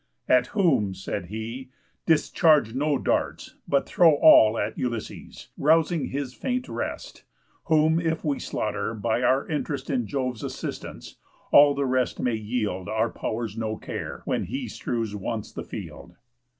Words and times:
"At 0.27 0.47
whom," 0.47 0.95
said 0.95 1.25
he, 1.27 1.69
"discharge 2.07 2.73
no 2.73 2.97
darts, 2.97 3.53
but 3.67 3.85
throw 3.85 4.15
All 4.15 4.57
at 4.57 4.75
Ulysses, 4.75 5.49
rousing 5.59 6.05
his 6.05 6.33
faint 6.33 6.67
rest; 6.67 7.23
Whom 7.65 7.99
if 7.99 8.23
we 8.25 8.39
slaughter, 8.39 8.95
by 8.95 9.21
our 9.21 9.47
interest 9.47 9.91
In 9.91 10.07
Jove's 10.07 10.43
assistance, 10.43 11.17
all 11.51 11.75
the 11.75 11.85
rest 11.85 12.19
may 12.19 12.33
yield 12.33 12.89
Our 12.89 13.11
pow'rs 13.11 13.55
no 13.55 13.77
care, 13.77 14.23
when 14.25 14.45
he 14.45 14.67
strews 14.67 15.15
once 15.15 15.51
the 15.51 15.63
field." 15.63 16.15